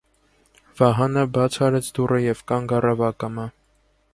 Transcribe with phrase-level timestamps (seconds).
[0.79, 3.47] Վահանը բաց արեց դուռը և կանգ առավ ակամա: